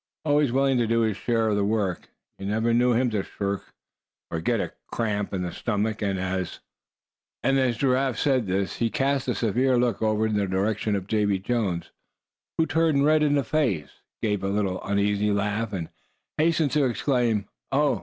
[0.25, 2.09] "Always willing to do his share of the work.
[2.39, 3.71] You never knew him to shirk,
[4.31, 6.59] or get a cramp in the stomach," and as
[7.43, 11.91] Giraffe said this he cast a severe look over in the direction of Davy Jones,
[12.57, 15.89] who turned red in the face, gave a little uneasy laugh, and
[16.39, 17.99] hastened to exclaim: "Oh!